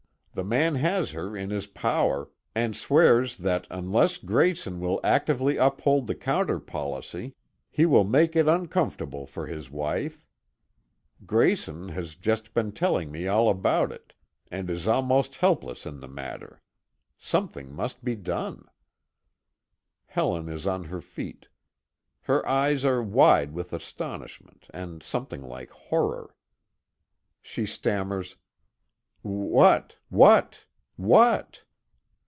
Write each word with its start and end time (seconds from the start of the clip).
The 0.33 0.45
man 0.45 0.75
has 0.75 1.11
her 1.11 1.35
in 1.35 1.49
his 1.49 1.67
power, 1.67 2.29
and 2.55 2.73
swears 2.73 3.35
that 3.35 3.67
unless 3.69 4.17
Grayson 4.17 4.79
will 4.79 5.01
actively 5.03 5.57
uphold 5.57 6.07
the 6.07 6.15
counter 6.15 6.57
policy, 6.57 7.35
he 7.69 7.85
will 7.85 8.05
make 8.05 8.33
it 8.37 8.47
uncomfortable 8.47 9.25
for 9.27 9.47
his 9.47 9.69
wife. 9.69 10.25
Grayson 11.25 11.89
has 11.89 12.15
just 12.15 12.53
been 12.53 12.71
telling 12.71 13.11
me 13.11 13.27
all 13.27 13.49
about 13.49 13.91
it, 13.91 14.13
and 14.49 14.69
is 14.69 14.87
almost 14.87 15.35
helpless 15.35 15.85
in 15.85 15.99
the 15.99 16.07
matter. 16.07 16.61
Something 17.17 17.73
must 17.73 18.01
be 18.01 18.15
done." 18.15 18.63
Helen 20.05 20.47
is 20.47 20.65
on 20.65 20.85
her 20.85 21.01
feet. 21.01 21.49
Her 22.21 22.47
eyes 22.47 22.85
are 22.85 23.03
wide 23.03 23.51
with 23.51 23.73
astonishment, 23.73 24.67
and 24.73 25.03
something 25.03 25.41
like 25.41 25.71
horror. 25.71 26.33
She 27.41 27.65
stammers: 27.65 28.37
"What 29.23 29.97
what 30.09 30.65
what?" 30.95 31.61